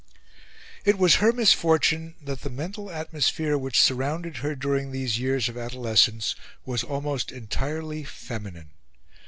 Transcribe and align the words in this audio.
It 0.83 0.97
was 0.97 1.17
her 1.17 1.31
misfortune 1.31 2.15
that 2.23 2.41
the 2.41 2.49
mental 2.49 2.89
atmosphere 2.89 3.55
which 3.55 3.79
surrounded 3.79 4.37
her 4.37 4.55
during 4.55 4.89
these 4.91 5.19
years 5.19 5.47
of 5.47 5.59
adolescence 5.59 6.33
was 6.65 6.83
almost 6.83 7.31
entirely 7.31 8.03
feminine. 8.03 8.71